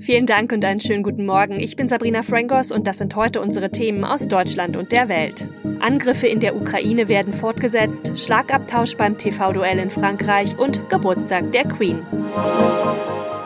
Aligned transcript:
Vielen 0.00 0.26
Dank 0.26 0.52
und 0.52 0.64
einen 0.64 0.80
schönen 0.80 1.02
guten 1.02 1.24
Morgen. 1.26 1.58
Ich 1.60 1.76
bin 1.76 1.88
Sabrina 1.88 2.22
Frangos 2.22 2.72
und 2.72 2.86
das 2.86 2.98
sind 2.98 3.16
heute 3.16 3.40
unsere 3.40 3.70
Themen 3.70 4.04
aus 4.04 4.28
Deutschland 4.28 4.76
und 4.76 4.92
der 4.92 5.08
Welt. 5.08 5.48
Angriffe 5.80 6.26
in 6.26 6.40
der 6.40 6.56
Ukraine 6.56 7.08
werden 7.08 7.32
fortgesetzt, 7.32 8.12
Schlagabtausch 8.16 8.96
beim 8.96 9.18
TV-Duell 9.18 9.78
in 9.78 9.90
Frankreich 9.90 10.58
und 10.58 10.88
Geburtstag 10.88 11.52
der 11.52 11.64
Queen. 11.64 12.04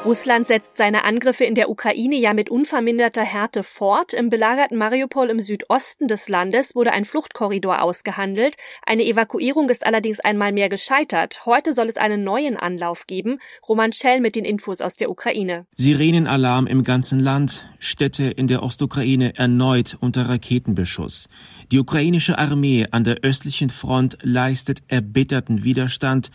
Russland 0.08 0.46
setzt 0.46 0.78
seine 0.78 1.04
Angriffe 1.04 1.44
in 1.44 1.54
der 1.54 1.68
Ukraine 1.68 2.16
ja 2.16 2.32
mit 2.32 2.48
unverminderter 2.48 3.20
Härte 3.20 3.62
fort. 3.62 4.14
Im 4.14 4.30
belagerten 4.30 4.78
Mariupol 4.78 5.28
im 5.28 5.38
Südosten 5.38 6.08
des 6.08 6.30
Landes 6.30 6.74
wurde 6.74 6.92
ein 6.92 7.04
Fluchtkorridor 7.04 7.82
ausgehandelt. 7.82 8.54
Eine 8.86 9.04
Evakuierung 9.04 9.68
ist 9.68 9.84
allerdings 9.84 10.20
einmal 10.20 10.50
mehr 10.50 10.70
gescheitert. 10.70 11.44
Heute 11.44 11.74
soll 11.74 11.90
es 11.90 11.98
einen 11.98 12.24
neuen 12.24 12.56
Anlauf 12.56 13.06
geben. 13.06 13.38
Roman 13.68 13.92
Schell 13.92 14.22
mit 14.22 14.34
den 14.34 14.46
Infos 14.46 14.80
aus 14.80 14.96
der 14.96 15.10
Ukraine. 15.10 15.66
Sirenenalarm 15.74 16.66
im 16.66 16.84
ganzen 16.84 17.20
Land. 17.20 17.68
Städte 17.78 18.30
in 18.30 18.46
der 18.46 18.62
Ostukraine 18.62 19.36
erneut 19.36 19.94
unter 20.00 20.26
Raketenbeschuss. 20.26 21.28
Die 21.70 21.78
ukrainische 21.78 22.38
Armee 22.38 22.86
an 22.90 23.04
der 23.04 23.18
östlichen 23.24 23.68
Front 23.68 24.16
leistet 24.22 24.78
erbitterten 24.88 25.64
Widerstand 25.64 26.30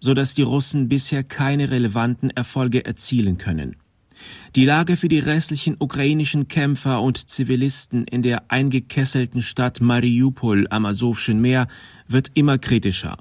so 0.00 0.14
dass 0.14 0.34
die 0.34 0.42
Russen 0.42 0.88
bisher 0.88 1.22
keine 1.22 1.70
relevanten 1.70 2.30
Erfolge 2.30 2.84
erzielen 2.84 3.38
können. 3.38 3.76
Die 4.56 4.64
Lage 4.64 4.96
für 4.96 5.08
die 5.08 5.18
restlichen 5.18 5.76
ukrainischen 5.78 6.48
Kämpfer 6.48 7.02
und 7.02 7.28
Zivilisten 7.28 8.04
in 8.04 8.22
der 8.22 8.50
eingekesselten 8.50 9.42
Stadt 9.42 9.80
Mariupol 9.80 10.66
am 10.70 10.86
Asowschen 10.86 11.40
Meer 11.40 11.68
wird 12.08 12.30
immer 12.34 12.58
kritischer. 12.58 13.16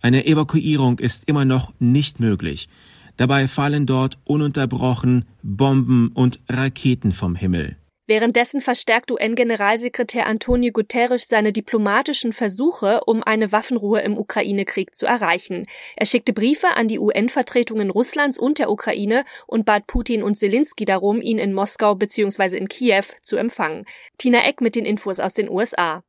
Eine 0.00 0.26
Evakuierung 0.26 0.98
ist 0.98 1.24
immer 1.26 1.44
noch 1.44 1.72
nicht 1.78 2.20
möglich. 2.20 2.68
Dabei 3.16 3.48
fallen 3.48 3.86
dort 3.86 4.18
ununterbrochen 4.24 5.26
Bomben 5.42 6.08
und 6.08 6.40
Raketen 6.48 7.12
vom 7.12 7.34
Himmel. 7.34 7.76
Währenddessen 8.10 8.60
verstärkt 8.60 9.12
UN-Generalsekretär 9.12 10.26
Antonio 10.26 10.72
Guterres 10.72 11.28
seine 11.28 11.52
diplomatischen 11.52 12.32
Versuche, 12.32 13.02
um 13.06 13.22
eine 13.22 13.52
Waffenruhe 13.52 14.00
im 14.00 14.18
Ukraine-Krieg 14.18 14.96
zu 14.96 15.06
erreichen. 15.06 15.68
Er 15.94 16.06
schickte 16.06 16.32
Briefe 16.32 16.74
an 16.74 16.88
die 16.88 16.98
UN-Vertretungen 16.98 17.88
Russlands 17.88 18.36
und 18.36 18.58
der 18.58 18.68
Ukraine 18.68 19.24
und 19.46 19.64
bat 19.64 19.86
Putin 19.86 20.24
und 20.24 20.34
Zelensky 20.34 20.84
darum, 20.84 21.22
ihn 21.22 21.38
in 21.38 21.54
Moskau 21.54 21.94
bzw. 21.94 22.56
in 22.56 22.66
Kiew 22.66 23.04
zu 23.22 23.36
empfangen. 23.36 23.84
Tina 24.18 24.44
Eck 24.44 24.60
mit 24.60 24.74
den 24.74 24.86
Infos 24.86 25.20
aus 25.20 25.34
den 25.34 25.48
USA. 25.48 26.02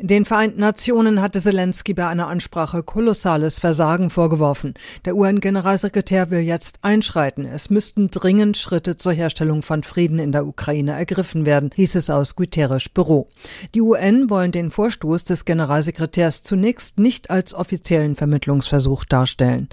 Den 0.00 0.24
Vereinten 0.24 0.60
Nationen 0.60 1.20
hatte 1.20 1.40
Zelensky 1.40 1.92
bei 1.92 2.06
einer 2.06 2.28
Ansprache 2.28 2.82
kolossales 2.82 3.58
Versagen 3.58 4.10
vorgeworfen. 4.10 4.74
Der 5.04 5.16
UN-Generalsekretär 5.16 6.30
will 6.30 6.40
jetzt 6.40 6.78
einschreiten. 6.82 7.44
Es 7.44 7.70
müssten 7.70 8.10
dringend 8.10 8.56
Schritte 8.56 8.96
zur 8.96 9.12
Herstellung 9.12 9.62
von 9.62 9.82
Frieden 9.82 10.18
in 10.18 10.32
der 10.32 10.46
Ukraine 10.46 10.92
ergriffen 10.92 11.44
werden, 11.46 11.70
hieß 11.74 11.96
es 11.96 12.10
aus 12.10 12.36
Guterres 12.36 12.88
Büro. 12.88 13.28
Die 13.74 13.82
UN 13.82 14.30
wollen 14.30 14.52
den 14.52 14.70
Vorstoß 14.70 15.24
des 15.24 15.44
Generalsekretärs 15.44 16.42
zunächst 16.42 16.98
nicht 16.98 17.30
als 17.30 17.52
offiziellen 17.54 18.16
Vermittlungsversuch 18.16 19.04
darstellen. 19.04 19.68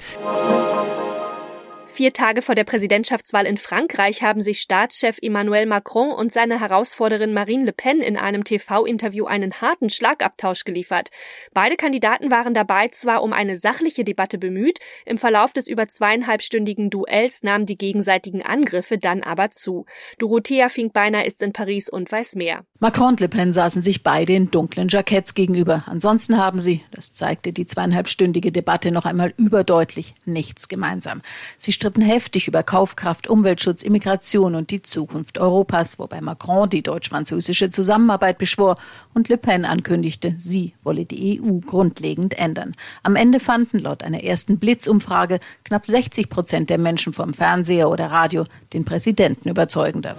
Vier 1.92 2.14
Tage 2.14 2.42
vor 2.42 2.56
der 2.56 2.64
Präsidentschaftswahl 2.64 3.46
in 3.46 3.58
Frankreich 3.58 4.22
haben 4.24 4.42
sich 4.42 4.62
Staatschef 4.62 5.18
Emmanuel 5.22 5.66
Macron 5.66 6.12
und 6.12 6.32
seine 6.32 6.60
Herausforderin 6.60 7.34
Marine 7.34 7.66
Le 7.66 7.74
Pen 7.74 8.00
in 8.00 8.16
einem 8.16 8.46
TV-Interview 8.46 9.26
einen 9.26 9.60
harten 9.60 9.90
Schlagabtausch 9.90 10.64
geliefert. 10.64 11.10
Beide 11.54 11.76
Kandidaten 11.76 12.32
waren 12.32 12.54
dabei 12.54 12.88
zwar 12.90 13.22
um 13.22 13.34
eine 13.34 13.58
sachliche 13.58 14.06
Debatte 14.06 14.38
bemüht, 14.38 14.80
im 15.06 15.18
Verlauf 15.18 15.52
des 15.52 15.68
über 15.68 15.90
zweieinhalbstündigen 15.90 16.90
Duells 16.90 17.44
nahmen 17.44 17.66
die 17.66 17.78
gegenseitigen 17.78 18.44
Angriffe 18.44 18.98
dann 18.98 19.22
aber 19.22 19.52
zu. 19.52 19.86
Dorothea 20.20 20.70
Finkbeiner 20.70 21.26
ist 21.26 21.42
in 21.42 21.52
Paris 21.52 21.90
und 21.90 22.10
weiß 22.10 22.36
mehr. 22.36 22.64
Macron 22.80 23.10
und 23.10 23.20
Le 23.20 23.28
Pen 23.28 23.52
saßen 23.52 23.82
sich 23.84 24.04
beide 24.04 24.34
in 24.34 24.52
dunklen 24.52 24.88
Jacketts 24.88 25.34
gegenüber. 25.34 25.84
Ansonsten 25.88 26.38
haben 26.38 26.60
sie, 26.60 26.82
das 26.92 27.14
zeigte 27.14 27.52
die 27.52 27.68
zweieinhalbstündige 27.68 28.54
Debatte 28.54 28.92
noch 28.92 29.06
einmal 29.06 29.34
überdeutlich, 29.36 30.16
nichts 30.24 30.70
gemeinsam. 30.70 31.22
Sie 31.58 31.74
stritten 31.80 32.02
heftig 32.02 32.50
über 32.50 32.62
Kaufkraft, 32.62 33.30
Umweltschutz, 33.30 33.84
Immigration 33.84 34.56
und 34.56 34.70
die 34.70 34.82
Zukunft 34.82 35.38
Europas, 35.38 35.98
wobei 35.98 36.20
Macron 36.20 36.70
die 36.70 36.82
deutsch-französische 36.82 37.70
Zusammenarbeit 37.70 38.38
beschwor 38.38 38.78
und 39.14 39.30
Le 39.30 39.38
Pen 39.38 39.64
ankündigte, 39.64 40.36
sie 40.38 40.74
wolle 40.84 41.06
die 41.06 41.40
EU 41.40 41.60
grundlegend 41.60 42.38
ändern. 42.38 42.76
Am 43.02 43.16
Ende 43.16 43.40
fanden 43.40 43.80
laut 43.80 44.04
einer 44.04 44.26
ersten 44.26 44.60
Blitzumfrage 44.60 45.40
knapp 45.64 45.86
60 45.86 46.28
Prozent 46.28 46.70
der 46.70 46.80
Menschen 46.80 47.14
vom 47.14 47.34
Fernseher 47.34 47.90
oder 47.90 48.08
Radio 48.08 48.44
den 48.74 48.84
Präsidenten 48.84 49.48
überzeugender. 49.48 50.18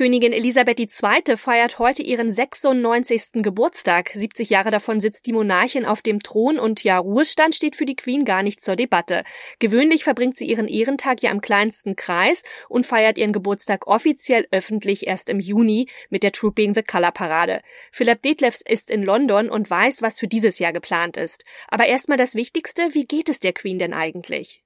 Königin 0.00 0.32
Elisabeth 0.32 0.80
II. 0.80 1.36
feiert 1.36 1.78
heute 1.78 2.02
ihren 2.02 2.32
96. 2.32 3.42
Geburtstag. 3.42 4.08
70 4.08 4.48
Jahre 4.48 4.70
davon 4.70 4.98
sitzt 4.98 5.26
die 5.26 5.34
Monarchin 5.34 5.84
auf 5.84 6.00
dem 6.00 6.20
Thron 6.20 6.58
und 6.58 6.82
ja, 6.82 6.96
Ruhestand 6.96 7.54
steht 7.54 7.76
für 7.76 7.84
die 7.84 7.96
Queen 7.96 8.24
gar 8.24 8.42
nicht 8.42 8.62
zur 8.62 8.76
Debatte. 8.76 9.24
Gewöhnlich 9.58 10.04
verbringt 10.04 10.38
sie 10.38 10.46
ihren 10.46 10.68
Ehrentag 10.68 11.20
ja 11.20 11.30
im 11.30 11.42
kleinsten 11.42 11.96
Kreis 11.96 12.42
und 12.70 12.86
feiert 12.86 13.18
ihren 13.18 13.34
Geburtstag 13.34 13.88
offiziell 13.88 14.48
öffentlich 14.50 15.06
erst 15.06 15.28
im 15.28 15.38
Juni 15.38 15.86
mit 16.08 16.22
der 16.22 16.32
Trooping 16.32 16.74
the 16.74 16.82
Color 16.82 17.12
Parade. 17.12 17.60
Philipp 17.92 18.22
Detlefs 18.22 18.62
ist 18.62 18.90
in 18.90 19.02
London 19.02 19.50
und 19.50 19.68
weiß, 19.68 20.00
was 20.00 20.18
für 20.18 20.28
dieses 20.28 20.58
Jahr 20.60 20.72
geplant 20.72 21.18
ist. 21.18 21.44
Aber 21.68 21.84
erstmal 21.84 22.16
das 22.16 22.34
Wichtigste, 22.34 22.94
wie 22.94 23.04
geht 23.04 23.28
es 23.28 23.38
der 23.38 23.52
Queen 23.52 23.78
denn 23.78 23.92
eigentlich? 23.92 24.62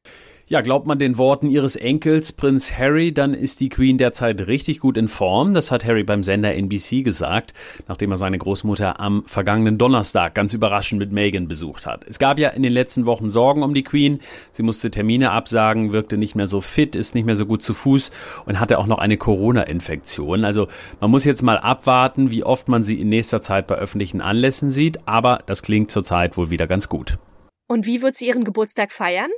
Ja, 0.54 0.60
glaubt 0.60 0.86
man 0.86 1.00
den 1.00 1.18
Worten 1.18 1.50
ihres 1.50 1.74
Enkels 1.74 2.30
Prinz 2.30 2.78
Harry, 2.78 3.12
dann 3.12 3.34
ist 3.34 3.58
die 3.58 3.68
Queen 3.68 3.98
derzeit 3.98 4.46
richtig 4.46 4.78
gut 4.78 4.96
in 4.96 5.08
Form. 5.08 5.52
Das 5.52 5.72
hat 5.72 5.84
Harry 5.84 6.04
beim 6.04 6.22
Sender 6.22 6.54
NBC 6.54 7.02
gesagt, 7.02 7.54
nachdem 7.88 8.12
er 8.12 8.18
seine 8.18 8.38
Großmutter 8.38 9.00
am 9.00 9.24
vergangenen 9.24 9.78
Donnerstag 9.78 10.32
ganz 10.36 10.54
überraschend 10.54 11.00
mit 11.00 11.10
Meghan 11.10 11.48
besucht 11.48 11.86
hat. 11.86 12.04
Es 12.08 12.20
gab 12.20 12.38
ja 12.38 12.50
in 12.50 12.62
den 12.62 12.72
letzten 12.72 13.04
Wochen 13.04 13.30
Sorgen 13.30 13.64
um 13.64 13.74
die 13.74 13.82
Queen. 13.82 14.20
Sie 14.52 14.62
musste 14.62 14.92
Termine 14.92 15.32
absagen, 15.32 15.92
wirkte 15.92 16.18
nicht 16.18 16.36
mehr 16.36 16.46
so 16.46 16.60
fit, 16.60 16.94
ist 16.94 17.16
nicht 17.16 17.24
mehr 17.24 17.34
so 17.34 17.46
gut 17.46 17.64
zu 17.64 17.74
Fuß 17.74 18.12
und 18.46 18.60
hatte 18.60 18.78
auch 18.78 18.86
noch 18.86 18.98
eine 18.98 19.16
Corona-Infektion. 19.16 20.44
Also 20.44 20.68
man 21.00 21.10
muss 21.10 21.24
jetzt 21.24 21.42
mal 21.42 21.58
abwarten, 21.58 22.30
wie 22.30 22.44
oft 22.44 22.68
man 22.68 22.84
sie 22.84 23.00
in 23.00 23.08
nächster 23.08 23.40
Zeit 23.40 23.66
bei 23.66 23.74
öffentlichen 23.74 24.20
Anlässen 24.20 24.70
sieht, 24.70 25.00
aber 25.08 25.40
das 25.46 25.62
klingt 25.64 25.90
zurzeit 25.90 26.36
wohl 26.36 26.50
wieder 26.50 26.68
ganz 26.68 26.88
gut. 26.88 27.18
Und 27.66 27.86
wie 27.86 28.02
wird 28.02 28.14
sie 28.14 28.28
ihren 28.28 28.44
Geburtstag 28.44 28.92
feiern? 28.92 29.30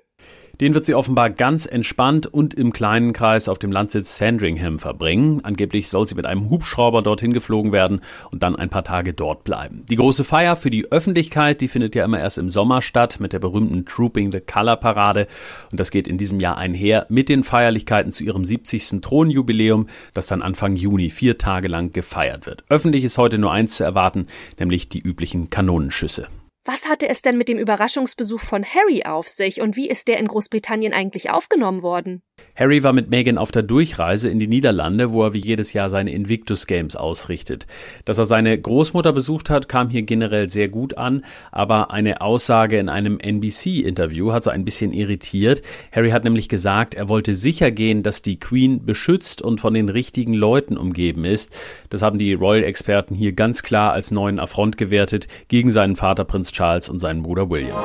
Den 0.60 0.72
wird 0.72 0.87
sie 0.87 0.94
offenbar 0.94 1.28
ganz 1.28 1.66
entspannt 1.66 2.27
und 2.27 2.54
im 2.54 2.72
kleinen 2.72 3.12
Kreis 3.12 3.49
auf 3.49 3.59
dem 3.59 3.71
Landsitz 3.71 4.16
Sandringham 4.16 4.78
verbringen. 4.78 5.41
Angeblich 5.44 5.91
soll 5.91 6.06
sie 6.06 6.15
mit 6.15 6.25
einem 6.25 6.49
Hubschrauber 6.49 7.03
dorthin 7.03 7.34
geflogen 7.34 7.72
werden 7.72 8.00
und 8.31 8.43
dann 8.43 8.56
ein 8.56 8.71
paar 8.71 8.84
Tage 8.84 9.12
dort 9.12 9.44
bleiben. 9.44 9.84
Die 9.91 9.97
große 9.97 10.25
Feier 10.25 10.56
für 10.56 10.71
die 10.71 10.91
Öffentlichkeit, 10.91 11.60
die 11.60 11.69
findet 11.69 11.94
ja 11.94 12.06
immer 12.06 12.21
erst 12.21 12.38
im 12.38 12.49
Sommer 12.49 12.81
statt 12.81 13.21
mit 13.21 13.34
der 13.34 13.38
berühmten 13.38 13.84
Trooping 13.84 14.32
the 14.32 14.41
Color 14.41 14.76
Parade 14.76 15.26
und 15.71 15.78
das 15.78 15.91
geht 15.91 16.09
in 16.09 16.16
diesem 16.16 16.41
Jahr 16.41 16.56
einher 16.56 17.05
mit 17.10 17.28
den 17.28 17.44
Feierlichkeiten 17.44 18.10
zu 18.10 18.25
ihrem 18.25 18.47
70. 18.47 19.03
Thronjubiläum, 19.03 19.88
das 20.15 20.26
dann 20.26 20.41
Anfang 20.41 20.75
Juni 20.75 21.10
vier 21.10 21.37
Tage 21.37 21.69
lang 21.69 21.93
gefeiert 21.93 22.47
wird. 22.47 22.65
Öffentlich 22.71 23.05
ist 23.05 23.19
heute 23.19 23.37
nur 23.37 23.53
eins 23.53 23.76
zu 23.76 23.84
erwarten, 23.84 24.26
nämlich 24.59 24.88
die 24.88 25.00
üblichen 25.00 25.50
Kanonenschüsse. 25.50 26.28
Was 26.69 26.88
hatte 26.88 27.09
es 27.09 27.22
denn 27.22 27.38
mit 27.38 27.47
dem 27.47 27.59
Überraschungsbesuch 27.59 28.41
von 28.41 28.65
Harry 28.65 29.04
auf 29.04 29.28
sich 29.28 29.60
und 29.60 29.77
wie 29.77 29.88
ist 29.88 30.09
der 30.09 30.19
in 30.19 30.27
Großbritannien 30.27 30.93
eigentlich 30.93 31.31
aufgenommen 31.31 31.82
worden? 31.82 32.22
Harry 32.56 32.82
war 32.82 32.93
mit 32.93 33.09
Meghan 33.09 33.38
auf 33.38 33.53
der 33.53 33.62
Durchreise 33.62 34.31
in 34.31 34.41
die 34.41 34.49
Niederlande, 34.49 35.12
wo 35.12 35.25
er 35.25 35.32
wie 35.32 35.38
jedes 35.38 35.75
Jahr 35.75 35.91
seine 35.91 36.12
Invictus 36.12 36.66
Games 36.66 36.97
ausrichtet. 36.97 37.66
Dass 38.05 38.19
er 38.19 38.25
seine 38.25 38.59
Großmutter 38.59 39.12
besucht 39.12 39.49
hat, 39.49 39.69
kam 39.69 39.91
hier 39.91 40.03
generell 40.03 40.49
sehr 40.49 40.69
gut 40.69 40.97
an, 40.99 41.25
aber 41.53 41.91
eine 41.93 42.21
Aussage 42.21 42.78
in 42.78 42.88
einem 42.88 43.21
NBC-Interview 43.21 44.32
hat 44.32 44.44
so 44.44 44.50
ein 44.50 44.65
bisschen 44.65 44.93
irritiert. 44.93 45.62
Harry 45.93 46.10
hat 46.10 46.25
nämlich 46.25 46.49
gesagt, 46.49 46.94
er 46.94 47.09
wollte 47.09 47.34
sicher 47.34 47.71
gehen, 47.71 48.03
dass 48.03 48.22
die 48.22 48.41
Queen 48.41 48.84
beschützt 48.84 49.41
und 49.41 49.61
von 49.61 49.75
den 49.75 49.91
richtigen 49.91 50.35
Leuten 50.35 50.79
umgeben 50.79 51.25
ist. 51.25 51.56
Das 51.91 52.02
haben 52.02 52.19
die 52.19 52.32
Royal-Experten 52.35 53.14
hier 53.14 53.32
ganz 53.32 53.62
klar 53.62 53.93
als 53.93 54.11
neuen 54.11 54.41
Affront 54.41 54.79
gewertet 54.79 55.29
gegen 55.49 55.70
seinen 55.70 55.96
Vater 55.96 56.25
Prinz 56.25 56.52
Charles 56.56 56.88
und 56.88 57.00
seinen 57.00 57.23
Bruder 57.23 57.50
William. 57.50 57.76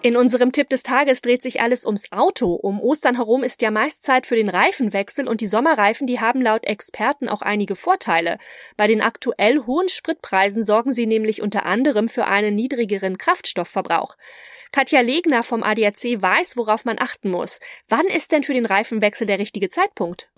In 0.00 0.16
unserem 0.16 0.50
Tipp 0.50 0.70
des 0.70 0.82
Tages 0.82 1.20
dreht 1.20 1.42
sich 1.42 1.60
alles 1.60 1.84
ums 1.84 2.10
Auto. 2.10 2.54
Um 2.54 2.80
Ostern 2.80 3.16
herum 3.16 3.44
ist 3.44 3.60
ja 3.60 3.70
meist 3.70 4.02
Zeit 4.02 4.26
für 4.26 4.34
den 4.34 4.48
Reifenwechsel 4.48 5.28
und 5.28 5.42
die 5.42 5.46
Sommerreifen, 5.46 6.06
die 6.06 6.20
haben 6.20 6.40
laut 6.40 6.64
Experten 6.64 7.28
auch 7.28 7.42
einige 7.42 7.76
Vorteile. 7.76 8.38
Bei 8.78 8.86
den 8.86 9.02
aktuell 9.02 9.60
hohen 9.66 9.90
Spritpreisen 9.90 10.64
sorgen 10.64 10.94
sie 10.94 11.06
nämlich 11.06 11.42
unter 11.42 11.66
anderem 11.66 12.08
für 12.08 12.24
einen 12.24 12.54
niedrigeren 12.54 13.18
Kraftstoffverbrauch. 13.18 14.16
Katja 14.72 15.02
Legner 15.02 15.42
vom 15.42 15.62
ADAC 15.62 16.22
weiß, 16.22 16.56
worauf 16.56 16.86
man 16.86 16.98
achten 16.98 17.30
muss. 17.30 17.60
Wann 17.90 18.06
ist 18.06 18.32
denn 18.32 18.42
für 18.42 18.54
den 18.54 18.64
Reifenwechsel 18.64 19.26
der 19.26 19.38
richtige 19.38 19.68
Zeitpunkt? 19.68 20.30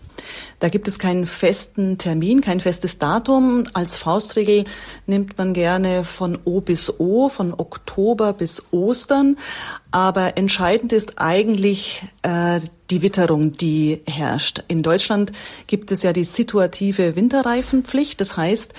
Da 0.61 0.69
gibt 0.69 0.89
es 0.89 0.99
keinen 0.99 1.27
festen 1.27 1.99
Termin, 1.99 2.41
kein 2.41 2.61
festes 2.61 2.99
Datum. 2.99 3.65
Als 3.75 3.97
Faustregel 3.97 4.65
nimmt 5.07 5.37
man 5.39 5.53
gerne 5.53 6.05
von 6.05 6.39
O 6.45 6.61
bis 6.61 6.99
O, 6.99 7.29
von 7.29 7.53
Oktober 7.53 8.33
bis 8.33 8.65
Ostern. 8.71 9.37
Aber 9.91 10.37
entscheidend 10.37 10.93
ist 10.93 11.15
eigentlich 11.19 12.03
äh, 12.23 12.61
die 12.91 13.03
Witterung, 13.03 13.53
die 13.53 14.03
herrscht. 14.07 14.63
In 14.69 14.83
Deutschland 14.83 15.33
gibt 15.67 15.91
es 15.91 16.03
ja 16.03 16.13
die 16.13 16.25
situative 16.25 17.17
Winterreifenpflicht. 17.17 18.21
Das 18.21 18.37
heißt, 18.37 18.75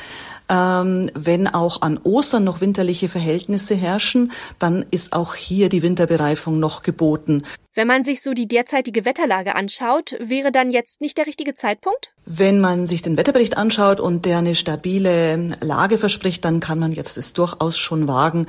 ähm, 0.49 1.09
wenn 1.13 1.47
auch 1.47 1.81
an 1.81 1.99
Ostern 2.03 2.43
noch 2.43 2.61
winterliche 2.61 3.09
Verhältnisse 3.09 3.75
herrschen, 3.75 4.31
dann 4.59 4.85
ist 4.91 5.13
auch 5.13 5.35
hier 5.35 5.69
die 5.69 5.81
Winterbereifung 5.81 6.59
noch 6.59 6.83
geboten. 6.83 7.43
Wenn 7.77 7.87
man 7.87 8.05
sich 8.05 8.21
so 8.21 8.33
die 8.33 8.47
derzeitige 8.47 9.03
Wetterlage 9.03 9.53
anschaut, 9.53 10.15
wäre 10.19 10.53
dann 10.53 10.71
jetzt 10.71 11.01
nicht 11.01 11.17
der 11.17 11.27
richtige 11.27 11.55
Zeitpunkt? 11.55 12.13
Wenn 12.25 12.61
man 12.61 12.87
sich 12.87 13.01
den 13.01 13.17
Wetterbericht 13.17 13.57
anschaut 13.57 13.99
und 13.99 14.23
der 14.23 14.37
eine 14.37 14.55
stabile 14.55 15.57
Lage 15.59 15.97
verspricht, 15.97 16.45
dann 16.45 16.61
kann 16.61 16.79
man 16.79 16.93
jetzt 16.93 17.17
es 17.17 17.33
durchaus 17.33 17.77
schon 17.77 18.07
wagen, 18.07 18.47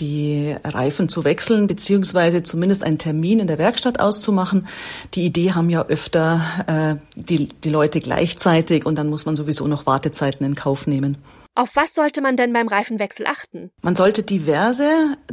die 0.00 0.56
Reifen 0.64 1.08
zu 1.08 1.22
wechseln, 1.22 1.68
beziehungsweise 1.68 2.42
zumindest 2.42 2.82
einen 2.82 2.98
Termin 2.98 3.38
in 3.38 3.46
der 3.46 3.58
Werkstatt 3.58 4.00
auszumachen. 4.00 4.66
Die 5.14 5.24
Idee 5.24 5.52
haben 5.52 5.70
ja 5.70 5.86
öfter 5.86 6.40
äh, 6.66 6.96
die, 7.14 7.50
die 7.50 7.70
Leute 7.70 8.00
gleichzeitig 8.00 8.86
und 8.86 8.98
dann 8.98 9.08
muss 9.08 9.24
man 9.24 9.36
sowieso 9.36 9.68
noch 9.68 9.86
Wartezeiten 9.86 10.44
in 10.44 10.56
Kauf 10.56 10.88
nehmen. 10.88 11.16
Auf 11.56 11.76
was 11.76 11.94
sollte 11.94 12.20
man 12.20 12.36
denn 12.36 12.52
beim 12.52 12.66
Reifenwechsel 12.66 13.28
achten? 13.28 13.70
Man 13.82 13.94
sollte 13.94 14.24
diverse 14.24 14.88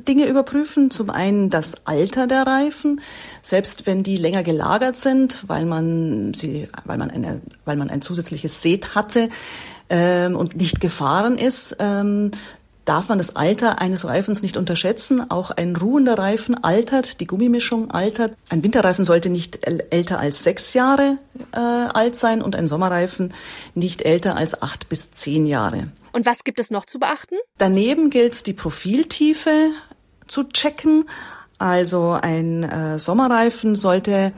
Dinge 0.08 0.28
überprüfen. 0.28 0.92
Zum 0.92 1.10
einen 1.10 1.50
das 1.50 1.88
Alter 1.88 2.28
der 2.28 2.46
Reifen. 2.46 3.02
Selbst 3.42 3.88
wenn 3.88 4.04
die 4.04 4.18
länger 4.18 4.44
gelagert 4.44 4.98
sind, 4.98 5.44
weil 5.48 5.66
man 5.66 6.36
sie, 6.36 6.70
weil 6.86 7.00
man 7.00 7.10
eine, 7.10 7.42
weil 7.66 7.76
man 7.76 7.90
ein 7.90 8.04
zusätzliches 8.04 8.62
Set 8.62 8.94
hatte 8.94 9.30
ähm, 9.90 10.36
und 10.36 10.56
nicht 10.56 10.80
gefahren 10.80 11.40
ist, 11.40 11.78
ähm, 11.80 12.30
darf 12.86 13.10
man 13.10 13.18
das 13.18 13.36
Alter 13.36 13.82
eines 13.82 14.06
Reifens 14.06 14.44
nicht 14.44 14.58
unterschätzen. 14.58 15.32
Auch 15.32 15.50
ein 15.50 15.76
ruhender 15.76 16.20
Reifen 16.20 16.64
altert, 16.64 17.20
die 17.20 17.26
Gummimischung 17.26 17.90
altert. 17.90 18.36
Ein 18.48 18.62
Winterreifen 18.62 19.06
sollte 19.06 19.32
nicht 19.32 19.68
älter 19.92 20.20
als 20.20 20.44
sechs 20.44 20.76
Jahre 20.76 21.18
äh, 21.54 21.58
alt 21.58 22.16
sein 22.16 22.44
und 22.44 22.56
ein 22.56 22.68
Sommerreifen 22.68 23.34
nicht 23.74 24.04
älter 24.04 24.36
als 24.36 24.62
acht 24.62 24.88
bis 24.88 25.10
zehn 25.10 25.48
Jahre. 25.48 25.88
Und 26.12 26.26
was 26.26 26.44
gibt 26.44 26.60
es 26.60 26.72
noch 26.72 26.86
zu 26.86 27.00
beachten? 27.00 27.36
Daneben 27.58 28.10
gilt 28.10 28.34
es, 28.34 28.44
die 28.44 28.54
Profiltiefe 28.54 29.70
zu 30.28 30.44
checken. 30.46 31.06
Also 31.58 32.18
ein 32.22 32.64
äh, 32.64 33.00
Sommerreifen 33.00 33.76
sollte 33.76 34.34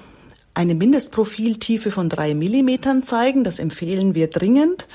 eine 0.53 0.75
Mindestprofiltiefe 0.75 1.91
von 1.91 2.09
drei 2.09 2.35
Millimetern 2.35 3.03
zeigen. 3.03 3.43
Das 3.43 3.59
empfehlen 3.59 4.13
wir 4.13 4.27
dringend. 4.27 4.87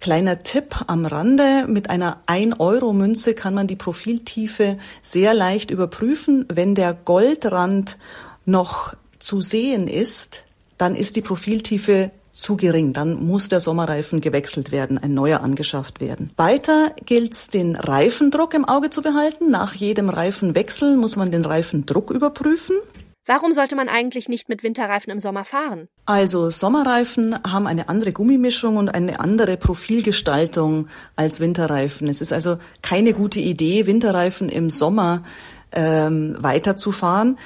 Kleiner 0.00 0.42
Tipp 0.42 0.84
am 0.88 1.06
Rande, 1.06 1.66
mit 1.68 1.88
einer 1.88 2.22
1-Euro-Münze 2.26 3.34
kann 3.34 3.54
man 3.54 3.68
die 3.68 3.76
Profiltiefe 3.76 4.76
sehr 5.00 5.32
leicht 5.32 5.70
überprüfen. 5.70 6.44
Wenn 6.52 6.74
der 6.74 6.92
Goldrand 6.92 7.98
noch 8.44 8.94
zu 9.20 9.40
sehen 9.40 9.86
ist, 9.86 10.42
dann 10.76 10.96
ist 10.96 11.14
die 11.14 11.22
Profiltiefe 11.22 12.10
zu 12.32 12.56
gering. 12.56 12.92
Dann 12.92 13.24
muss 13.24 13.48
der 13.48 13.60
Sommerreifen 13.60 14.20
gewechselt 14.20 14.72
werden, 14.72 14.98
ein 14.98 15.14
neuer 15.14 15.40
angeschafft 15.40 16.00
werden. 16.00 16.30
Weiter 16.36 16.92
gilt 17.04 17.34
es, 17.34 17.48
den 17.48 17.76
Reifendruck 17.76 18.54
im 18.54 18.64
Auge 18.64 18.90
zu 18.90 19.02
behalten. 19.02 19.50
Nach 19.50 19.74
jedem 19.74 20.08
Reifenwechsel 20.08 20.96
muss 20.96 21.16
man 21.16 21.30
den 21.30 21.44
Reifendruck 21.44 22.10
überprüfen. 22.10 22.76
Warum 23.24 23.52
sollte 23.52 23.76
man 23.76 23.88
eigentlich 23.88 24.28
nicht 24.28 24.48
mit 24.48 24.64
Winterreifen 24.64 25.12
im 25.12 25.20
Sommer 25.20 25.44
fahren? 25.44 25.86
Also 26.06 26.50
Sommerreifen 26.50 27.36
haben 27.44 27.68
eine 27.68 27.88
andere 27.88 28.12
Gummimischung 28.12 28.78
und 28.78 28.88
eine 28.88 29.20
andere 29.20 29.56
Profilgestaltung 29.56 30.88
als 31.14 31.38
Winterreifen. 31.38 32.08
Es 32.08 32.20
ist 32.20 32.32
also 32.32 32.56
keine 32.82 33.12
gute 33.12 33.38
Idee, 33.38 33.86
Winterreifen 33.86 34.48
im 34.48 34.70
Sommer 34.70 35.22
ähm, 35.70 36.36
weiterzufahren. 36.40 37.38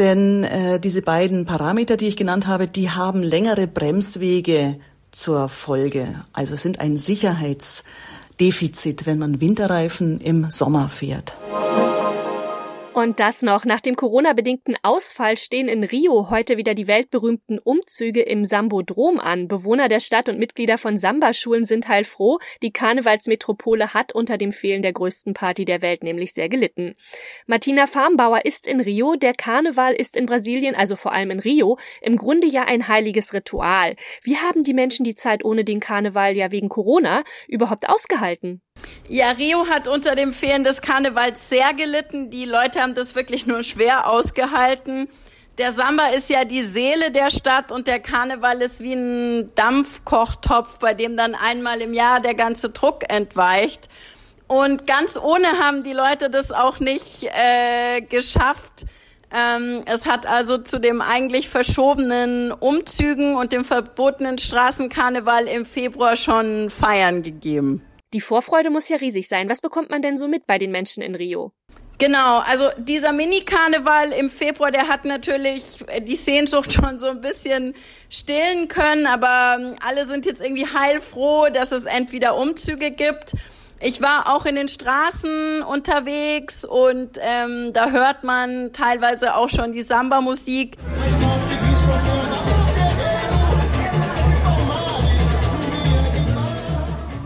Denn 0.00 0.42
äh, 0.44 0.80
diese 0.80 1.02
beiden 1.02 1.44
Parameter, 1.44 1.98
die 1.98 2.06
ich 2.06 2.16
genannt 2.16 2.46
habe, 2.46 2.66
die 2.66 2.88
haben 2.88 3.22
längere 3.22 3.66
Bremswege 3.66 4.76
zur 5.10 5.50
Folge. 5.50 6.24
Also 6.32 6.56
sind 6.56 6.80
ein 6.80 6.96
Sicherheitsdefizit, 6.96 9.04
wenn 9.04 9.18
man 9.18 9.42
Winterreifen 9.42 10.18
im 10.18 10.50
Sommer 10.50 10.88
fährt. 10.88 11.36
Und 13.00 13.18
das 13.18 13.40
noch. 13.40 13.64
Nach 13.64 13.80
dem 13.80 13.96
Corona-bedingten 13.96 14.76
Ausfall 14.82 15.38
stehen 15.38 15.68
in 15.68 15.84
Rio 15.84 16.28
heute 16.28 16.58
wieder 16.58 16.74
die 16.74 16.86
weltberühmten 16.86 17.58
Umzüge 17.58 18.20
im 18.20 18.44
Sambodrom 18.44 19.18
an. 19.18 19.48
Bewohner 19.48 19.88
der 19.88 20.00
Stadt 20.00 20.28
und 20.28 20.38
Mitglieder 20.38 20.76
von 20.76 20.98
Samba-Schulen 20.98 21.64
sind 21.64 21.88
heilfroh. 21.88 22.40
Die 22.62 22.74
Karnevalsmetropole 22.74 23.94
hat 23.94 24.14
unter 24.14 24.36
dem 24.36 24.52
Fehlen 24.52 24.82
der 24.82 24.92
größten 24.92 25.32
Party 25.32 25.64
der 25.64 25.80
Welt 25.80 26.02
nämlich 26.02 26.34
sehr 26.34 26.50
gelitten. 26.50 26.94
Martina 27.46 27.86
Farmbauer 27.86 28.44
ist 28.44 28.66
in 28.66 28.80
Rio. 28.82 29.16
Der 29.16 29.32
Karneval 29.32 29.94
ist 29.94 30.14
in 30.14 30.26
Brasilien, 30.26 30.74
also 30.74 30.94
vor 30.94 31.12
allem 31.12 31.30
in 31.30 31.40
Rio, 31.40 31.78
im 32.02 32.16
Grunde 32.16 32.48
ja 32.48 32.64
ein 32.64 32.86
heiliges 32.86 33.32
Ritual. 33.32 33.96
Wie 34.24 34.36
haben 34.36 34.62
die 34.62 34.74
Menschen 34.74 35.04
die 35.04 35.14
Zeit 35.14 35.42
ohne 35.42 35.64
den 35.64 35.80
Karneval 35.80 36.36
ja 36.36 36.50
wegen 36.50 36.68
Corona 36.68 37.24
überhaupt 37.48 37.88
ausgehalten? 37.88 38.60
Ja, 39.08 39.32
Rio 39.32 39.66
hat 39.66 39.88
unter 39.88 40.14
dem 40.14 40.32
Fehlen 40.32 40.62
des 40.62 40.82
Karnevals 40.82 41.48
sehr 41.48 41.74
gelitten. 41.74 42.30
Die 42.30 42.44
Leute 42.44 42.80
haben 42.80 42.89
das 42.94 43.14
wirklich 43.14 43.46
nur 43.46 43.62
schwer 43.62 44.08
ausgehalten. 44.08 45.08
Der 45.58 45.72
Samba 45.72 46.06
ist 46.06 46.30
ja 46.30 46.44
die 46.44 46.62
Seele 46.62 47.10
der 47.10 47.28
Stadt 47.28 47.70
und 47.70 47.86
der 47.86 48.00
Karneval 48.00 48.62
ist 48.62 48.80
wie 48.80 48.94
ein 48.94 49.54
Dampfkochtopf, 49.54 50.78
bei 50.78 50.94
dem 50.94 51.16
dann 51.16 51.34
einmal 51.34 51.80
im 51.82 51.92
Jahr 51.92 52.20
der 52.20 52.34
ganze 52.34 52.70
Druck 52.70 53.04
entweicht. 53.12 53.88
Und 54.46 54.86
ganz 54.86 55.18
ohne 55.18 55.58
haben 55.60 55.82
die 55.82 55.92
Leute 55.92 56.30
das 56.30 56.50
auch 56.50 56.80
nicht 56.80 57.24
äh, 57.24 58.00
geschafft. 58.00 58.86
Ähm, 59.32 59.82
es 59.86 60.06
hat 60.06 60.26
also 60.26 60.58
zu 60.58 60.80
dem 60.80 61.00
eigentlich 61.00 61.48
verschobenen 61.48 62.50
Umzügen 62.52 63.36
und 63.36 63.52
dem 63.52 63.64
verbotenen 63.64 64.38
Straßenkarneval 64.38 65.46
im 65.46 65.64
Februar 65.64 66.16
schon 66.16 66.70
Feiern 66.70 67.22
gegeben. 67.22 67.82
Die 68.12 68.20
Vorfreude 68.20 68.70
muss 68.70 68.88
ja 68.88 68.96
riesig 68.96 69.28
sein. 69.28 69.48
Was 69.48 69.60
bekommt 69.60 69.90
man 69.90 70.02
denn 70.02 70.18
so 70.18 70.26
mit 70.26 70.46
bei 70.46 70.58
den 70.58 70.72
Menschen 70.72 71.00
in 71.00 71.14
Rio? 71.14 71.52
Genau, 72.00 72.38
also 72.38 72.70
dieser 72.78 73.12
Mini-Karneval 73.12 74.12
im 74.12 74.30
Februar, 74.30 74.70
der 74.70 74.88
hat 74.88 75.04
natürlich 75.04 75.84
die 76.08 76.16
Sehnsucht 76.16 76.72
schon 76.72 76.98
so 76.98 77.08
ein 77.08 77.20
bisschen 77.20 77.74
stillen 78.08 78.68
können, 78.68 79.06
aber 79.06 79.58
ähm, 79.60 79.76
alle 79.86 80.06
sind 80.06 80.24
jetzt 80.24 80.40
irgendwie 80.40 80.66
heilfroh, 80.66 81.48
dass 81.52 81.72
es 81.72 81.84
entweder 81.84 82.38
Umzüge 82.38 82.90
gibt. 82.90 83.34
Ich 83.80 84.00
war 84.00 84.34
auch 84.34 84.46
in 84.46 84.54
den 84.54 84.68
Straßen 84.68 85.62
unterwegs 85.62 86.64
und 86.64 87.18
ähm, 87.20 87.74
da 87.74 87.90
hört 87.90 88.24
man 88.24 88.72
teilweise 88.72 89.34
auch 89.34 89.50
schon 89.50 89.72
die 89.72 89.82
Samba-Musik. 89.82 90.78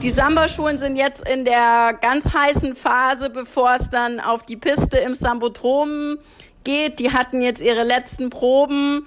Die 0.05 0.11
Samba-Schulen 0.11 0.77
sind 0.77 0.97
jetzt 0.97 1.27
in 1.27 1.47
der 1.47 1.97
ganz 1.99 2.35
heißen 2.35 2.75
Phase, 2.75 3.31
bevor 3.31 3.75
es 3.77 3.89
dann 3.89 4.21
auf 4.21 4.43
die 4.43 4.59
Piste 4.59 4.99
im 4.99 5.15
Sambodrom 5.15 6.19
geht. 6.63 6.99
Die 6.99 7.11
hatten 7.11 7.41
jetzt 7.41 7.63
ihre 7.63 7.85
letzten 7.85 8.29
Proben 8.29 9.07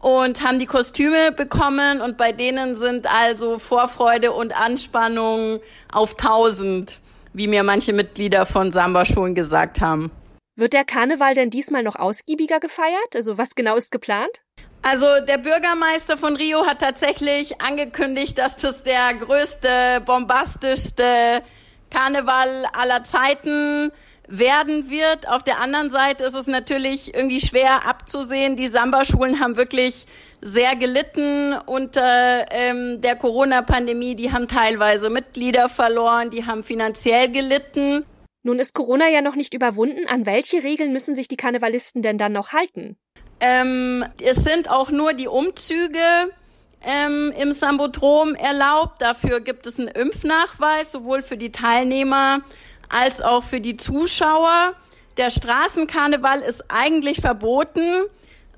und 0.00 0.44
haben 0.44 0.58
die 0.58 0.66
Kostüme 0.66 1.32
bekommen 1.32 2.02
und 2.02 2.18
bei 2.18 2.32
denen 2.32 2.76
sind 2.76 3.06
also 3.06 3.58
Vorfreude 3.58 4.32
und 4.32 4.54
Anspannung 4.54 5.60
auf 5.90 6.18
1000, 6.18 7.00
wie 7.32 7.48
mir 7.48 7.62
manche 7.62 7.94
Mitglieder 7.94 8.44
von 8.44 8.70
Samba-Schulen 8.70 9.34
gesagt 9.34 9.80
haben. 9.80 10.10
Wird 10.56 10.74
der 10.74 10.84
Karneval 10.84 11.34
denn 11.34 11.48
diesmal 11.48 11.82
noch 11.82 11.96
ausgiebiger 11.96 12.60
gefeiert? 12.60 13.16
Also 13.16 13.38
was 13.38 13.54
genau 13.54 13.76
ist 13.76 13.90
geplant? 13.90 14.43
Also 14.86 15.06
der 15.26 15.38
Bürgermeister 15.38 16.18
von 16.18 16.36
Rio 16.36 16.66
hat 16.66 16.80
tatsächlich 16.80 17.58
angekündigt, 17.62 18.36
dass 18.36 18.58
das 18.58 18.82
der 18.82 19.14
größte, 19.14 20.02
bombastischste 20.04 21.42
Karneval 21.88 22.66
aller 22.78 23.02
Zeiten 23.02 23.92
werden 24.28 24.90
wird. 24.90 25.26
Auf 25.26 25.42
der 25.42 25.58
anderen 25.60 25.88
Seite 25.88 26.24
ist 26.24 26.34
es 26.34 26.48
natürlich 26.48 27.14
irgendwie 27.14 27.40
schwer 27.40 27.88
abzusehen. 27.88 28.56
Die 28.56 28.66
Samba-Schulen 28.66 29.40
haben 29.40 29.56
wirklich 29.56 30.04
sehr 30.42 30.76
gelitten 30.76 31.54
unter 31.64 32.52
ähm, 32.52 33.00
der 33.00 33.16
Corona-Pandemie. 33.16 34.16
Die 34.16 34.32
haben 34.32 34.48
teilweise 34.48 35.08
Mitglieder 35.08 35.70
verloren, 35.70 36.28
die 36.28 36.44
haben 36.44 36.62
finanziell 36.62 37.30
gelitten. 37.30 38.04
Nun 38.42 38.58
ist 38.58 38.74
Corona 38.74 39.08
ja 39.08 39.22
noch 39.22 39.34
nicht 39.34 39.54
überwunden. 39.54 40.06
An 40.08 40.26
welche 40.26 40.62
Regeln 40.62 40.92
müssen 40.92 41.14
sich 41.14 41.26
die 41.26 41.38
Karnevalisten 41.38 42.02
denn 42.02 42.18
dann 42.18 42.32
noch 42.32 42.52
halten? 42.52 42.98
Ähm, 43.46 44.06
es 44.22 44.36
sind 44.36 44.70
auch 44.70 44.90
nur 44.90 45.12
die 45.12 45.28
Umzüge 45.28 45.98
ähm, 46.82 47.30
im 47.38 47.52
Sambodrom 47.52 48.34
erlaubt. 48.34 49.02
Dafür 49.02 49.40
gibt 49.40 49.66
es 49.66 49.78
einen 49.78 49.88
Impfnachweis, 49.88 50.92
sowohl 50.92 51.22
für 51.22 51.36
die 51.36 51.52
Teilnehmer 51.52 52.40
als 52.88 53.20
auch 53.20 53.44
für 53.44 53.60
die 53.60 53.76
Zuschauer. 53.76 54.72
Der 55.18 55.28
Straßenkarneval 55.28 56.40
ist 56.40 56.64
eigentlich 56.68 57.20
verboten. 57.20 58.04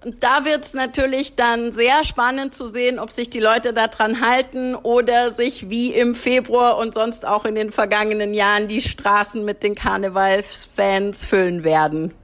Und 0.05 0.23
da 0.23 0.45
wird 0.45 0.65
es 0.65 0.75
natürlich 0.75 1.35
dann 1.35 1.73
sehr 1.73 2.05
spannend 2.05 2.55
zu 2.55 2.69
sehen, 2.69 3.01
ob 3.01 3.11
sich 3.11 3.29
die 3.29 3.41
Leute 3.41 3.73
daran 3.73 4.21
halten 4.25 4.77
oder 4.77 5.31
sich 5.31 5.69
wie 5.69 5.93
im 5.93 6.15
Februar 6.15 6.79
und 6.79 6.95
sonst 6.95 7.27
auch 7.27 7.45
in 7.45 7.57
den 7.57 7.73
vergangenen 7.73 8.35
Jahren 8.35 8.69
die 8.69 8.81
Straßen 8.81 9.45
mit 9.45 9.65
den 9.65 9.75
Karnevalsfans 9.75 11.25
füllen 11.25 11.65
werden. 11.65 12.15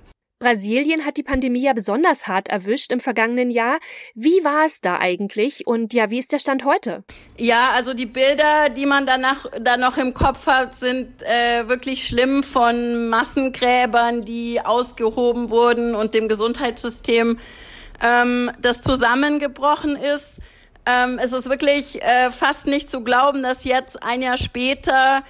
Brasilien 0.42 1.06
hat 1.06 1.18
die 1.18 1.22
Pandemie 1.22 1.62
ja 1.62 1.72
besonders 1.72 2.26
hart 2.26 2.48
erwischt 2.48 2.90
im 2.90 2.98
vergangenen 2.98 3.52
Jahr. 3.52 3.78
Wie 4.16 4.42
war 4.42 4.66
es 4.66 4.80
da 4.80 4.98
eigentlich 4.98 5.68
und 5.68 5.94
ja, 5.94 6.10
wie 6.10 6.18
ist 6.18 6.32
der 6.32 6.40
Stand 6.40 6.64
heute? 6.64 7.04
Ja, 7.36 7.70
also 7.76 7.94
die 7.94 8.06
Bilder, 8.06 8.68
die 8.68 8.84
man 8.84 9.06
danach 9.06 9.46
da 9.60 9.76
noch 9.76 9.98
im 9.98 10.14
Kopf 10.14 10.48
hat, 10.48 10.74
sind 10.74 11.22
äh, 11.22 11.68
wirklich 11.68 12.08
schlimm 12.08 12.42
von 12.42 13.08
Massengräbern, 13.08 14.22
die 14.22 14.60
ausgehoben 14.60 15.50
wurden 15.50 15.94
und 15.94 16.12
dem 16.12 16.26
Gesundheitssystem, 16.26 17.38
ähm, 18.02 18.50
das 18.60 18.82
zusammengebrochen 18.82 19.94
ist. 19.94 20.40
Ähm, 20.86 21.20
es 21.22 21.32
ist 21.32 21.48
wirklich 21.48 22.02
äh, 22.02 22.32
fast 22.32 22.66
nicht 22.66 22.90
zu 22.90 23.02
glauben, 23.04 23.44
dass 23.44 23.62
jetzt 23.62 24.02
ein 24.02 24.22
Jahr 24.22 24.36
später 24.36 25.22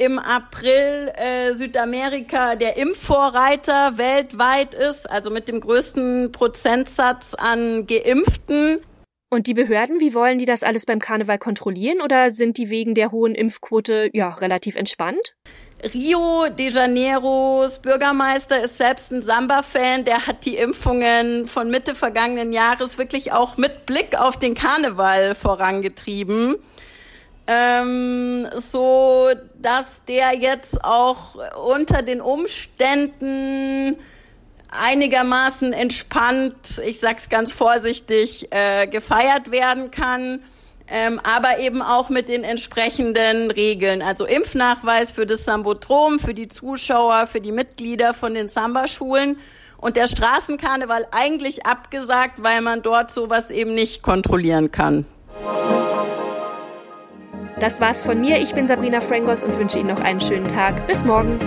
im 0.00 0.18
April 0.18 1.12
äh, 1.14 1.52
Südamerika 1.52 2.54
der 2.56 2.78
Impfvorreiter 2.78 3.98
weltweit 3.98 4.74
ist, 4.74 5.08
also 5.10 5.30
mit 5.30 5.48
dem 5.48 5.60
größten 5.60 6.32
Prozentsatz 6.32 7.34
an 7.34 7.86
Geimpften. 7.86 8.78
Und 9.28 9.46
die 9.46 9.54
Behörden, 9.54 10.00
wie 10.00 10.14
wollen 10.14 10.38
die 10.38 10.46
das 10.46 10.62
alles 10.62 10.86
beim 10.86 10.98
Karneval 10.98 11.38
kontrollieren 11.38 12.00
oder 12.00 12.30
sind 12.30 12.56
die 12.56 12.70
wegen 12.70 12.94
der 12.94 13.12
hohen 13.12 13.34
Impfquote 13.34 14.10
ja 14.12 14.30
relativ 14.30 14.74
entspannt? 14.74 15.36
Rio 15.94 16.48
de 16.48 16.70
Janeiros 16.70 17.78
Bürgermeister 17.78 18.62
ist 18.62 18.78
selbst 18.78 19.12
ein 19.12 19.22
Samba-Fan. 19.22 20.04
Der 20.04 20.26
hat 20.26 20.46
die 20.46 20.56
Impfungen 20.56 21.46
von 21.46 21.70
Mitte 21.70 21.94
vergangenen 21.94 22.52
Jahres 22.52 22.96
wirklich 22.96 23.32
auch 23.32 23.58
mit 23.58 23.86
Blick 23.86 24.18
auf 24.18 24.38
den 24.38 24.54
Karneval 24.54 25.34
vorangetrieben 25.34 26.56
ähm, 27.46 28.46
so 28.54 29.28
dass 29.58 30.04
der 30.04 30.34
jetzt 30.34 30.84
auch 30.84 31.36
unter 31.56 32.02
den 32.02 32.20
Umständen 32.20 33.96
einigermaßen 34.70 35.72
entspannt, 35.72 36.80
ich 36.84 37.00
sag's 37.00 37.28
ganz 37.28 37.52
vorsichtig, 37.52 38.48
äh, 38.52 38.86
gefeiert 38.86 39.50
werden 39.50 39.90
kann. 39.90 40.40
Ähm, 40.92 41.20
aber 41.22 41.60
eben 41.60 41.82
auch 41.82 42.08
mit 42.08 42.28
den 42.28 42.42
entsprechenden 42.42 43.52
Regeln. 43.52 44.02
Also 44.02 44.24
Impfnachweis 44.26 45.12
für 45.12 45.24
das 45.24 45.44
Sambotrom, 45.44 46.18
für 46.18 46.34
die 46.34 46.48
Zuschauer, 46.48 47.28
für 47.28 47.40
die 47.40 47.52
Mitglieder 47.52 48.12
von 48.12 48.34
den 48.34 48.48
Samba-Schulen 48.48 49.36
und 49.76 49.96
der 49.96 50.08
Straßenkarneval 50.08 51.06
eigentlich 51.12 51.64
abgesagt, 51.64 52.42
weil 52.42 52.60
man 52.60 52.82
dort 52.82 53.12
sowas 53.12 53.50
eben 53.50 53.72
nicht 53.72 54.02
kontrollieren 54.02 54.72
kann. 54.72 55.06
Das 57.60 57.78
war's 57.78 58.02
von 58.02 58.18
mir. 58.18 58.38
Ich 58.38 58.54
bin 58.54 58.66
Sabrina 58.66 59.02
Frangos 59.02 59.44
und 59.44 59.56
wünsche 59.58 59.78
Ihnen 59.78 59.88
noch 59.88 60.00
einen 60.00 60.20
schönen 60.20 60.48
Tag. 60.48 60.86
Bis 60.86 61.04
morgen. 61.04 61.38